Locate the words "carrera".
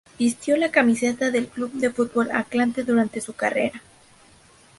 3.33-3.83